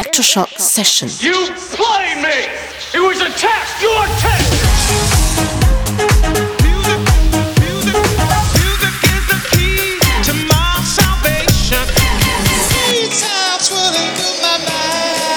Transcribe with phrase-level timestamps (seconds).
[0.00, 1.08] Electroshock Session.
[1.20, 1.34] You
[1.76, 2.48] played me!
[2.94, 3.82] It was a test!
[3.82, 4.48] Your test!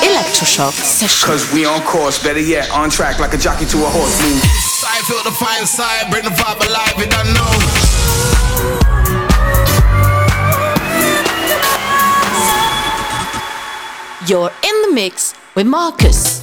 [0.02, 1.27] Electroshock Session.
[1.27, 4.22] Cause we on course, better yet, on track like a jockey to a horse.
[4.22, 4.41] Move.
[4.88, 8.02] I feel the fine side, bring the vibe alive, you don't know.
[14.26, 16.43] You're in the mix with Marcus.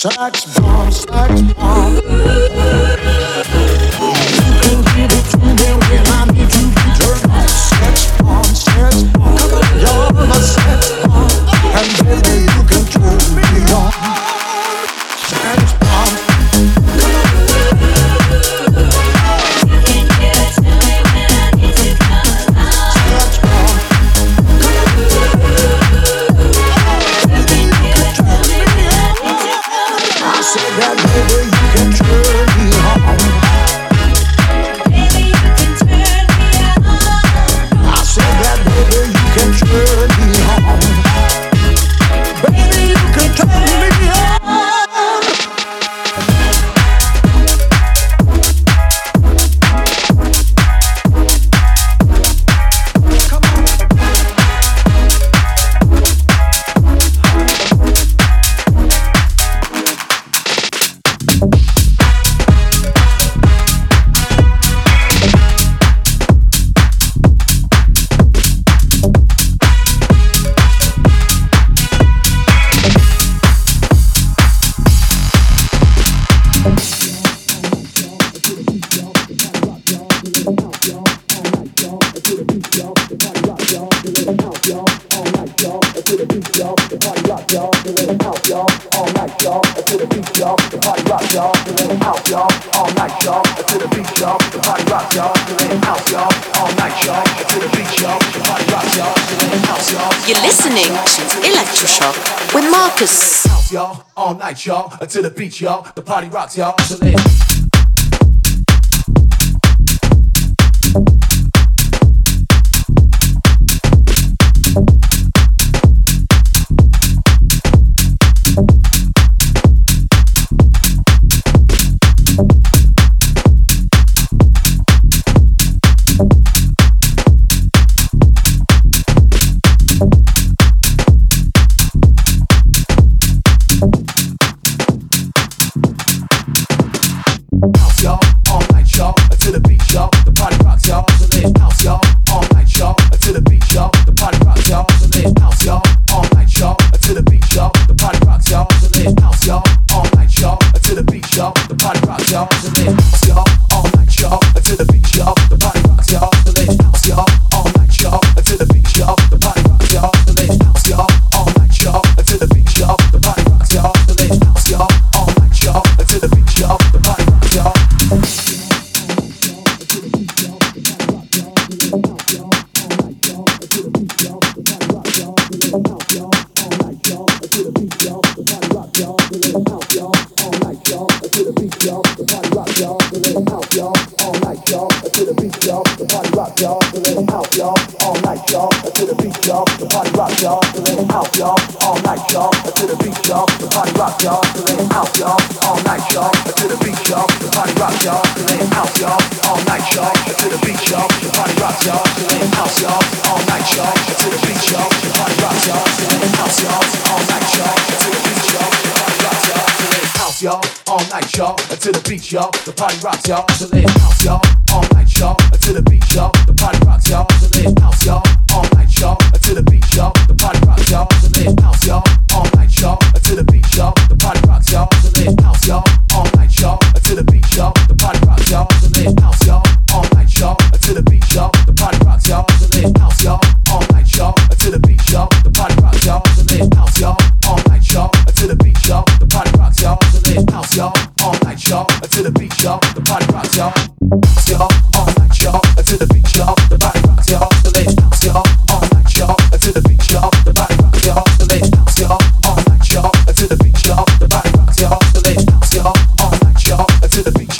[0.00, 0.59] Sucks.
[104.88, 105.86] To the beach, y'all.
[105.94, 106.78] The party rocks, y'all.
[106.80, 107.59] So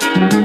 [0.00, 0.39] Thank you.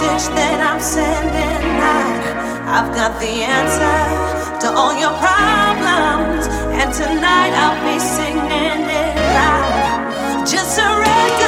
[0.00, 2.20] message that I'm sending out.
[2.68, 10.46] I've got the answer to all your problems, and tonight I'll be singing it out.
[10.46, 11.45] Just surrender.